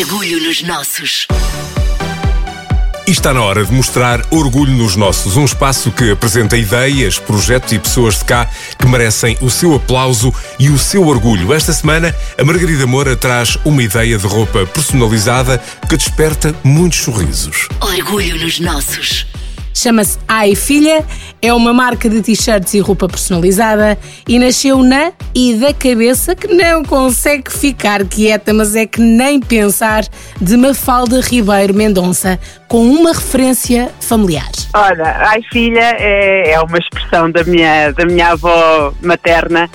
Orgulho 0.00 0.42
nos 0.42 0.60
nossos. 0.60 1.28
E 3.06 3.12
está 3.12 3.32
na 3.32 3.40
hora 3.42 3.64
de 3.64 3.72
mostrar 3.72 4.26
Orgulho 4.28 4.72
nos 4.72 4.96
Nossos, 4.96 5.36
um 5.36 5.44
espaço 5.44 5.92
que 5.92 6.10
apresenta 6.10 6.56
ideias, 6.56 7.16
projetos 7.16 7.72
e 7.72 7.78
pessoas 7.78 8.18
de 8.18 8.24
cá 8.24 8.50
que 8.76 8.88
merecem 8.88 9.38
o 9.40 9.48
seu 9.48 9.72
aplauso 9.72 10.34
e 10.58 10.68
o 10.68 10.76
seu 10.76 11.06
orgulho. 11.06 11.54
Esta 11.54 11.72
semana, 11.72 12.12
a 12.36 12.42
Margarida 12.42 12.88
Moura 12.88 13.14
traz 13.14 13.56
uma 13.64 13.84
ideia 13.84 14.18
de 14.18 14.26
roupa 14.26 14.66
personalizada 14.66 15.62
que 15.88 15.96
desperta 15.96 16.52
muitos 16.64 16.98
sorrisos. 16.98 17.68
Orgulho 17.80 18.36
nos 18.36 18.58
nossos. 18.58 19.24
Chama-se 19.74 20.18
Ai 20.28 20.54
Filha, 20.54 21.04
é 21.42 21.52
uma 21.52 21.72
marca 21.72 22.08
de 22.08 22.22
t-shirts 22.22 22.72
e 22.74 22.78
roupa 22.78 23.08
personalizada 23.08 23.98
e 24.26 24.38
nasceu 24.38 24.82
na 24.84 25.12
e 25.34 25.54
da 25.54 25.74
cabeça 25.74 26.36
que 26.36 26.46
não 26.46 26.84
consegue 26.84 27.52
ficar 27.52 28.04
quieta, 28.04 28.54
mas 28.54 28.76
é 28.76 28.86
que 28.86 29.00
nem 29.00 29.40
pensar, 29.40 30.04
de 30.40 30.56
Mafalda 30.56 31.20
Ribeiro 31.20 31.74
Mendonça, 31.74 32.38
com 32.68 32.86
uma 32.86 33.12
referência 33.12 33.90
familiar. 34.00 34.50
Olha, 34.72 35.16
Ai 35.28 35.42
Filha 35.52 35.96
é, 35.98 36.52
é 36.52 36.60
uma 36.60 36.78
expressão 36.78 37.30
da 37.30 37.42
minha, 37.42 37.90
da 37.90 38.06
minha 38.06 38.28
avó 38.28 38.94
materna 39.02 39.68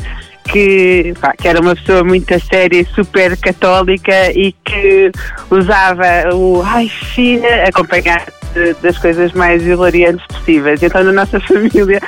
que, 0.52 1.14
pá, 1.20 1.34
que, 1.38 1.48
era 1.48 1.62
uma 1.62 1.76
pessoa 1.76 2.04
muito 2.04 2.28
séria 2.46 2.86
super 2.94 3.38
católica 3.38 4.32
e 4.32 4.54
que 4.64 5.12
usava 5.50 6.34
o 6.34 6.62
ai 6.64 6.90
filha 6.90 7.68
acompanhado 7.68 8.40
das 8.82 8.98
coisas 8.98 9.32
mais 9.34 9.64
hilariantes 9.66 10.26
possíveis. 10.28 10.82
Então, 10.82 11.04
na 11.04 11.12
nossa 11.12 11.40
família, 11.48 12.02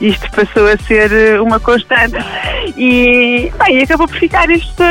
isto 0.00 0.30
passou 0.30 0.66
a 0.66 0.76
ser 0.78 1.12
eh, 1.12 1.40
uma 1.40 1.60
constante. 1.60 2.16
E, 2.76 3.52
bem, 3.64 3.82
acabou 3.82 4.08
por 4.08 4.18
ficar 4.18 4.50
isto. 4.50 4.82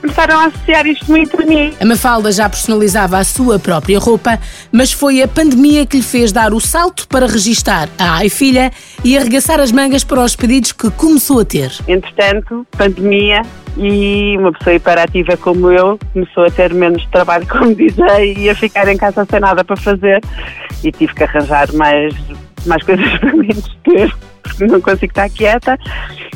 Começaram 0.00 0.38
a 0.38 0.44
associar 0.46 0.86
isto 0.86 1.10
muito 1.10 1.40
a 1.40 1.44
mim. 1.44 1.74
A 1.80 1.84
Mafalda 1.84 2.30
já 2.30 2.48
personalizava 2.48 3.18
a 3.18 3.24
sua 3.24 3.58
própria 3.58 3.98
roupa, 3.98 4.38
mas 4.70 4.92
foi 4.92 5.22
a 5.22 5.28
pandemia 5.28 5.84
que 5.84 5.96
lhe 5.96 6.02
fez 6.02 6.32
dar 6.32 6.52
o 6.52 6.60
salto 6.60 7.08
para 7.08 7.26
registar 7.26 7.88
a 7.98 8.18
Ai 8.18 8.28
Filha 8.28 8.70
e 9.02 9.16
arregaçar 9.16 9.58
as 9.60 9.72
mangas 9.72 10.04
para 10.04 10.22
os 10.22 10.36
pedidos 10.36 10.72
que 10.72 10.90
começou 10.90 11.40
a 11.40 11.44
ter. 11.44 11.72
Entretanto, 11.88 12.19
pandemia, 12.76 13.42
e 13.76 14.36
uma 14.38 14.52
pessoa 14.52 14.74
hiperativa 14.74 15.36
como 15.36 15.70
eu 15.70 15.98
começou 16.12 16.44
a 16.44 16.50
ter 16.50 16.72
menos 16.74 17.04
trabalho 17.06 17.46
como 17.48 17.74
DJ 17.74 18.34
e 18.36 18.50
a 18.50 18.54
ficar 18.54 18.88
em 18.88 18.96
casa 18.96 19.26
sem 19.28 19.40
nada 19.40 19.64
para 19.64 19.76
fazer. 19.76 20.20
E 20.82 20.90
tive 20.90 21.14
que 21.14 21.24
arranjar 21.24 21.72
mais, 21.74 22.14
mais 22.66 22.82
coisas 22.82 23.06
para 23.18 23.32
mim 23.32 23.48
porque 24.42 24.66
não 24.66 24.80
consigo 24.80 25.12
estar 25.12 25.28
quieta. 25.30 25.78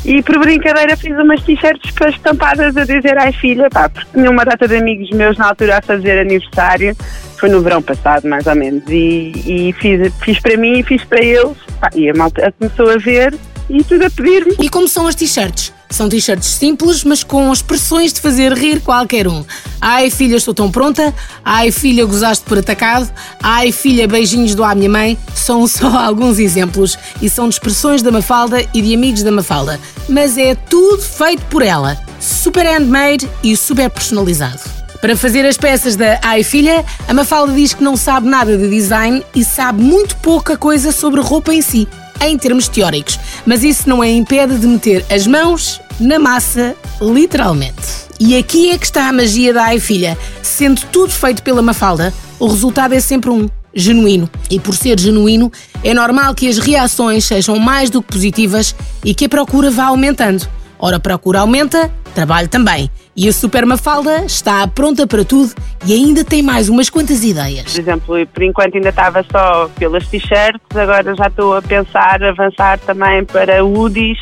E 0.04 0.22
por 0.22 0.38
brincadeira 0.38 0.96
fiz 0.96 1.16
umas 1.16 1.42
t-shirts 1.42 1.92
estampadas 2.08 2.76
a 2.76 2.84
dizer 2.84 3.18
ai 3.18 3.32
filha, 3.32 3.68
pá, 3.70 3.88
porque 3.88 4.10
tinha 4.12 4.30
uma 4.30 4.44
data 4.44 4.68
de 4.68 4.76
amigos 4.76 5.10
meus 5.10 5.36
na 5.38 5.48
altura 5.48 5.78
a 5.78 5.82
fazer 5.82 6.20
aniversário. 6.20 6.94
Foi 7.38 7.48
no 7.48 7.60
verão 7.62 7.82
passado 7.82 8.28
mais 8.28 8.46
ou 8.46 8.54
menos. 8.54 8.82
E, 8.88 9.32
e 9.46 9.72
fiz, 9.74 10.12
fiz 10.20 10.38
para 10.40 10.56
mim 10.56 10.78
e 10.78 10.82
fiz 10.82 11.04
para 11.04 11.22
eles. 11.22 11.56
Pá, 11.80 11.88
e 11.94 12.10
a 12.10 12.14
malta 12.14 12.52
começou 12.58 12.90
a 12.90 12.96
ver 12.96 13.34
e 13.68 13.82
tudo 13.82 14.04
a 14.04 14.10
pedir-me. 14.10 14.56
E 14.60 14.68
como 14.68 14.88
são 14.88 15.06
as 15.06 15.14
t-shirts? 15.14 15.72
São 15.90 16.08
t-shirts 16.08 16.48
simples, 16.48 17.04
mas 17.04 17.22
com 17.22 17.52
expressões 17.52 18.12
de 18.12 18.20
fazer 18.20 18.52
rir 18.52 18.80
qualquer 18.80 19.28
um. 19.28 19.44
Ai 19.80 20.10
filha, 20.10 20.36
estou 20.36 20.52
tão 20.52 20.70
pronta. 20.70 21.14
Ai 21.44 21.70
filha, 21.70 22.04
gozaste 22.04 22.44
por 22.44 22.58
atacado. 22.58 23.08
Ai 23.40 23.70
filha, 23.70 24.08
beijinhos 24.08 24.54
do 24.54 24.64
à 24.64 24.74
minha 24.74 24.90
mãe. 24.90 25.18
São 25.34 25.66
só 25.68 25.86
alguns 25.86 26.38
exemplos 26.38 26.98
e 27.22 27.30
são 27.30 27.48
de 27.48 27.54
expressões 27.54 28.02
da 28.02 28.10
Mafalda 28.10 28.64
e 28.74 28.82
de 28.82 28.94
amigos 28.94 29.22
da 29.22 29.30
Mafalda. 29.30 29.78
Mas 30.08 30.36
é 30.36 30.54
tudo 30.54 31.00
feito 31.00 31.44
por 31.46 31.62
ela. 31.62 31.96
Super 32.20 32.66
handmade 32.66 33.30
e 33.42 33.56
super 33.56 33.88
personalizado. 33.88 34.60
Para 35.00 35.16
fazer 35.16 35.44
as 35.44 35.58
peças 35.58 35.96
da 35.96 36.18
Ai 36.22 36.42
Filha, 36.42 36.84
a 37.06 37.12
Mafalda 37.12 37.52
diz 37.52 37.74
que 37.74 37.84
não 37.84 37.94
sabe 37.94 38.26
nada 38.26 38.56
de 38.56 38.68
design 38.68 39.22
e 39.34 39.44
sabe 39.44 39.82
muito 39.82 40.16
pouca 40.16 40.56
coisa 40.56 40.90
sobre 40.92 41.20
roupa 41.20 41.52
em 41.52 41.60
si, 41.60 41.86
em 42.20 42.36
termos 42.38 42.68
teóricos. 42.68 43.18
Mas 43.44 43.62
isso 43.62 43.88
não 43.88 44.00
a 44.00 44.08
impede 44.08 44.58
de 44.58 44.66
meter 44.66 45.04
as 45.10 45.26
mãos 45.26 45.80
na 46.00 46.18
massa, 46.18 46.74
literalmente. 47.00 48.04
E 48.18 48.36
aqui 48.36 48.70
é 48.70 48.78
que 48.78 48.84
está 48.84 49.08
a 49.08 49.12
magia 49.12 49.52
da 49.52 49.64
Ai 49.64 49.80
Filha. 49.80 50.16
Sendo 50.42 50.82
tudo 50.92 51.12
feito 51.12 51.42
pela 51.42 51.62
Mafalda, 51.62 52.12
o 52.38 52.46
resultado 52.46 52.94
é 52.94 53.00
sempre 53.00 53.30
um 53.30 53.48
genuíno. 53.74 54.30
E 54.50 54.60
por 54.60 54.76
ser 54.76 54.98
genuíno, 54.98 55.50
é 55.82 55.92
normal 55.92 56.34
que 56.34 56.48
as 56.48 56.58
reações 56.58 57.24
sejam 57.24 57.58
mais 57.58 57.90
do 57.90 58.00
que 58.02 58.12
positivas 58.12 58.74
e 59.04 59.14
que 59.14 59.24
a 59.24 59.28
procura 59.28 59.70
vá 59.70 59.86
aumentando. 59.86 60.48
Ora, 60.78 60.96
a 60.96 61.00
procura 61.00 61.40
aumenta, 61.40 61.92
trabalho 62.14 62.48
também. 62.48 62.90
E 63.16 63.28
a 63.28 63.32
Super 63.32 63.64
Mafalda 63.66 64.24
está 64.24 64.66
pronta 64.66 65.06
para 65.06 65.24
tudo 65.24 65.52
e 65.86 65.92
ainda 65.92 66.24
tem 66.24 66.42
mais 66.42 66.68
umas 66.68 66.88
quantas 66.90 67.22
ideias. 67.22 67.72
Por 67.72 67.80
exemplo, 67.80 68.26
por 68.26 68.42
enquanto 68.42 68.74
ainda 68.76 68.88
estava 68.88 69.24
só 69.30 69.68
pelas 69.78 70.06
t-shirts, 70.08 70.76
agora 70.76 71.14
já 71.14 71.26
estou 71.26 71.56
a 71.56 71.62
pensar 71.62 72.22
avançar 72.22 72.78
também 72.80 73.24
para 73.24 73.64
hoodies 73.64 74.18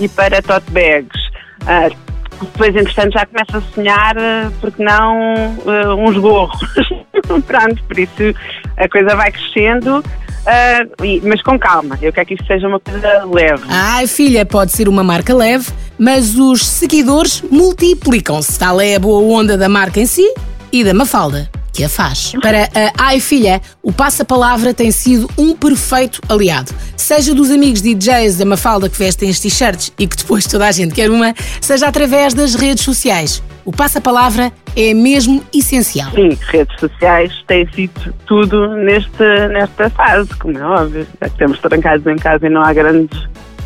e 0.00 0.08
para 0.08 0.42
tote 0.42 0.70
bags. 0.70 1.24
Uh, 1.62 2.04
depois, 2.40 2.74
entretanto, 2.74 3.12
já 3.12 3.26
começo 3.26 3.56
a 3.56 3.74
sonhar, 3.74 4.18
ah, 4.18 4.50
porque 4.60 4.82
não, 4.82 5.54
uh, 5.58 5.94
uns 5.96 6.16
gorros. 6.18 6.58
Pronto, 7.46 7.82
por 7.84 7.98
isso 7.98 8.34
a 8.76 8.88
coisa 8.88 9.16
vai 9.16 9.30
crescendo. 9.30 9.98
Uh, 9.98 11.22
mas 11.26 11.40
com 11.42 11.58
calma, 11.58 11.98
eu 12.02 12.12
quero 12.12 12.26
que 12.26 12.34
isto 12.34 12.46
seja 12.46 12.68
uma 12.68 12.78
coisa 12.78 13.24
leve. 13.24 13.64
Ai, 13.68 14.06
filha, 14.06 14.44
pode 14.44 14.72
ser 14.72 14.88
uma 14.88 15.02
marca 15.02 15.34
leve, 15.34 15.72
mas 15.98 16.36
os 16.36 16.66
seguidores 16.66 17.42
multiplicam-se. 17.50 18.58
Tal 18.58 18.80
é 18.80 18.96
a 18.96 18.98
boa 18.98 19.20
onda 19.20 19.56
da 19.56 19.68
marca 19.68 20.00
em 20.00 20.06
si 20.06 20.32
e 20.72 20.82
da 20.82 20.94
Mafalda 20.94 21.50
que 21.74 21.82
a 21.82 21.88
faz. 21.88 22.32
Para 22.40 22.68
a 22.72 23.06
Ai 23.06 23.18
Filha, 23.18 23.60
o 23.82 23.92
passa-palavra 23.92 24.72
tem 24.72 24.92
sido 24.92 25.28
um 25.36 25.56
perfeito 25.56 26.20
aliado. 26.28 26.72
Seja 26.96 27.34
dos 27.34 27.50
amigos 27.50 27.82
DJs 27.82 28.38
da 28.38 28.44
Mafalda 28.44 28.88
que 28.88 28.96
vestem 28.96 29.28
as 29.28 29.40
t-shirts 29.40 29.92
e 29.98 30.06
que 30.06 30.16
depois 30.16 30.46
toda 30.46 30.68
a 30.68 30.72
gente 30.72 30.94
quer 30.94 31.10
uma, 31.10 31.34
seja 31.60 31.88
através 31.88 32.32
das 32.32 32.54
redes 32.54 32.84
sociais. 32.84 33.42
O 33.64 33.72
passa-palavra 33.72 34.52
é 34.76 34.94
mesmo 34.94 35.42
essencial. 35.52 36.12
Sim, 36.12 36.38
redes 36.48 36.78
sociais 36.78 37.32
têm 37.46 37.68
sido 37.72 38.14
tudo 38.26 38.68
neste, 38.76 39.48
nesta 39.48 39.90
fase, 39.90 40.28
como 40.36 40.56
é 40.56 40.64
óbvio. 40.64 41.06
Já 41.20 41.28
que 41.28 41.34
estamos 41.34 41.58
trancados 41.58 42.06
em 42.06 42.16
casa 42.16 42.46
e 42.46 42.50
não 42.50 42.62
há 42.62 42.72
grandes 42.72 43.18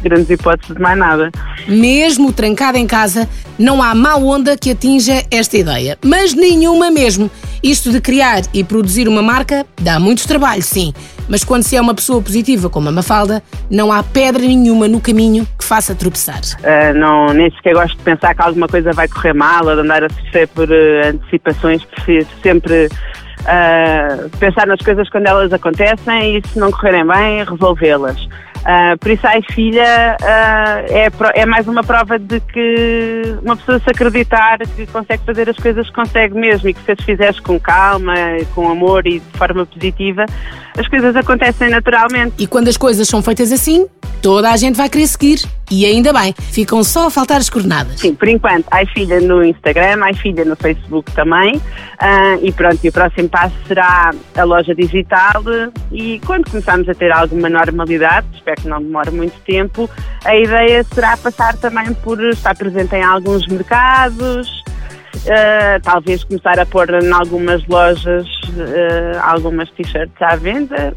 grandes 0.03 0.31
hipóteses 0.31 0.75
de 0.75 0.81
mais 0.81 0.99
nada. 0.99 1.31
Mesmo 1.67 2.33
trancada 2.33 2.79
em 2.79 2.87
casa, 2.87 3.29
não 3.59 3.83
há 3.83 3.95
má 3.95 4.17
onda 4.17 4.57
que 4.57 4.71
atinja 4.71 5.23
esta 5.31 5.57
ideia. 5.57 5.99
Mas 6.05 6.35
nenhuma 6.35 6.91
mesmo. 6.91 7.31
Isto 7.63 7.91
de 7.91 8.01
criar 8.01 8.43
e 8.55 8.63
produzir 8.63 9.09
uma 9.09 9.23
marca 9.23 9.67
dá 9.81 9.99
muito 9.99 10.27
trabalho, 10.27 10.63
sim. 10.63 10.93
Mas 11.29 11.45
quando 11.45 11.63
se 11.63 11.77
é 11.77 11.81
uma 11.81 11.95
pessoa 11.95 12.23
positiva 12.23 12.71
como 12.71 12.89
a 12.89 12.93
Mafalda, 12.93 13.43
não 13.71 13.93
há 13.93 14.03
pedra 14.03 14.43
nenhuma 14.43 14.89
no 14.89 15.01
caminho 15.01 15.47
que 15.59 15.65
faça 15.65 15.95
tropeçar. 15.95 16.41
Uh, 16.61 16.97
não, 16.97 17.33
nem 17.35 17.51
sequer 17.51 17.75
gosto 17.75 17.97
de 17.97 18.03
pensar 18.03 18.35
que 18.35 18.43
alguma 18.43 18.69
coisa 18.69 18.93
vai 18.93 19.09
correr 19.09 19.35
mal 19.35 19.67
ou 19.67 19.75
de 19.75 19.83
andar 19.83 20.05
a 20.05 20.09
sofrer 20.09 20.49
por 20.49 20.69
uh, 20.71 21.09
antecipações. 21.09 21.85
Prefiro 21.85 22.27
sempre 22.43 22.87
uh, 22.87 24.29
pensar 24.39 24.67
nas 24.67 24.81
coisas 24.81 25.09
quando 25.11 25.27
elas 25.27 25.53
acontecem 25.53 26.39
e 26.39 26.49
se 26.49 26.59
não 26.59 26.71
correrem 26.71 27.07
bem, 27.07 27.45
resolvê-las. 27.45 28.27
Uh, 28.59 28.99
por 28.99 29.11
isso, 29.11 29.27
a 29.27 29.41
filha 29.53 30.17
uh, 30.21 30.93
é, 30.93 31.41
é 31.41 31.47
mais 31.47 31.67
uma 31.67 31.83
prova 31.83 32.19
de 32.19 32.41
que 32.41 33.39
uma 33.43 33.57
pessoa 33.57 33.79
se 33.79 33.91
acreditar 33.91 34.59
que 34.59 34.87
consegue 34.87 35.23
fazer 35.25 35.49
as 35.49 35.57
coisas 35.57 35.89
consegue 35.91 36.35
mesmo 36.35 36.69
e 36.69 36.75
que 36.75 36.81
se 36.83 36.93
as 36.93 37.01
fizeres 37.05 37.41
com 37.41 37.59
calma, 37.59 38.15
com 38.55 38.69
amor 38.71 39.07
e 39.07 39.21
de 39.21 39.39
forma 39.39 39.65
positiva, 39.65 40.27
as 40.77 40.87
coisas 40.89 41.17
acontecem 41.17 41.71
naturalmente. 41.71 42.35
E 42.39 42.47
quando 42.47 42.69
as 42.69 42.77
coisas 42.77 43.09
são 43.09 43.23
feitas 43.23 43.53
assim, 43.53 43.87
toda 44.23 44.51
a 44.51 44.57
gente 44.57 44.77
vai 44.77 44.89
querer 44.89 45.07
seguir. 45.07 45.43
E 45.71 45.85
ainda 45.85 46.15
bem, 46.15 46.35
ficam 46.51 46.83
só 46.83 47.09
a 47.09 47.11
faltar 47.11 47.37
as 47.37 47.51
coordenadas. 47.51 48.01
Sim, 48.01 48.15
por 48.15 48.27
enquanto, 48.27 48.65
ai 48.71 48.87
filha 48.87 49.21
no 49.21 49.45
Instagram, 49.45 50.03
ai 50.03 50.15
filha 50.15 50.45
no 50.45 50.57
Facebook 50.57 51.13
também. 51.13 51.57
Uh, 51.57 52.39
e 52.43 52.51
pronto, 52.53 52.79
e 52.83 52.89
o 52.89 52.93
próximo 52.93 53.29
passo 53.29 53.55
será 53.67 54.13
a 54.35 54.45
loja 54.45 54.75
digital. 54.75 55.43
E 55.93 56.21
quando 56.21 56.51
começarmos 56.51 56.89
a 56.89 56.95
ter 56.95 57.13
alguma 57.13 57.51
normalidade, 57.51 58.27
espero 58.35 58.63
que 58.63 58.69
não 58.69 58.83
demore 58.83 59.11
muito 59.11 59.39
tempo, 59.41 59.91
a 60.25 60.35
ideia 60.35 60.83
será 60.85 61.17
passar 61.19 61.57
também 61.57 61.93
por 61.93 62.23
estar 62.25 62.57
presente 62.57 62.97
em 62.97 63.03
alguns 63.03 63.47
mercados. 63.47 64.49
Uh, 65.19 65.83
talvez 65.83 66.25
começar 66.25 66.59
a 66.59 66.65
pôr 66.65 66.89
em 66.91 67.13
algumas 67.13 67.67
lojas 67.67 68.27
uh, 68.49 69.19
algumas 69.23 69.69
t-shirts 69.71 70.15
à 70.21 70.37
venda, 70.37 70.95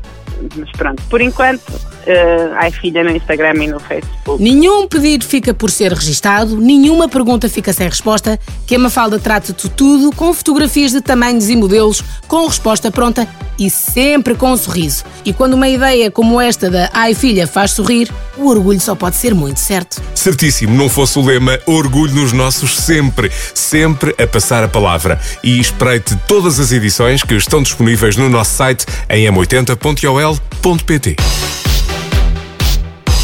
mas 0.56 0.72
pronto, 0.72 1.02
por 1.10 1.22
enquanto, 1.22 1.70
uh, 1.70 2.54
ai 2.56 2.72
filha 2.72 3.04
no 3.04 3.12
Instagram 3.12 3.64
e 3.64 3.68
no 3.68 3.80
Facebook. 3.80 4.42
Nenhum 4.42 4.88
pedido 4.88 5.26
fica 5.26 5.54
por 5.54 5.70
ser 5.72 5.92
registado, 5.94 6.58
nenhuma 6.58 7.08
pergunta 7.08 7.50
fica 7.50 7.74
sem 7.74 7.88
resposta, 7.88 8.40
que 8.66 8.76
a 8.76 8.80
Mafalda 8.80 9.20
trata 9.20 9.54
de 9.54 9.70
tudo 9.70 10.16
com 10.16 10.34
fotografias 10.34 10.92
de 10.92 11.02
tamanhos 11.02 11.50
e 11.50 11.56
modelos, 11.56 12.04
com 12.28 12.46
resposta 12.48 12.92
pronta 12.92 13.28
e 13.62 13.70
sempre 13.70 14.34
com 14.34 14.52
um 14.52 14.58
sorriso. 14.58 15.04
E 15.24 15.32
quando 15.32 15.54
uma 15.54 15.70
ideia 15.70 16.10
como 16.10 16.42
esta 16.42 16.68
da 16.68 16.90
Ai 16.92 17.14
Filha 17.14 17.46
faz 17.46 17.72
sorrir, 17.72 18.12
o 18.36 18.48
orgulho 18.48 18.82
só 18.82 18.96
pode 18.96 19.16
ser 19.18 19.36
muito, 19.36 19.60
certo? 19.60 20.02
Certíssimo, 20.16 20.76
não 20.76 20.90
fosse 20.90 21.20
o 21.20 21.22
lema 21.24 21.60
Orgulho 21.68 22.16
nos 22.16 22.34
Nossos 22.34 22.76
sempre, 22.76 23.32
sempre 23.54 24.16
a 24.18 24.26
passar 24.26 24.64
a 24.64 24.68
palavra. 24.68 25.22
E 25.44 25.60
espreite 25.60 26.16
todas 26.28 26.60
as 26.60 26.72
edições 26.72 27.22
que 27.22 27.36
estão 27.36 27.62
disponíveis 27.62 28.16
no 28.16 28.28
nosso 28.30 28.56
site 28.56 28.84
em 29.08 29.26
m80.ol.pt. 29.28 31.16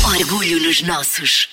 Orgulho 0.06 0.62
nos 0.62 0.84
nossos. 0.84 1.50